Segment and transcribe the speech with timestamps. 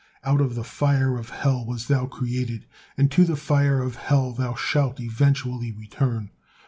[0.23, 2.65] Out of the fire of Hell was thou created,
[2.97, 6.31] and to the fire of Hell shalt thou eventually return.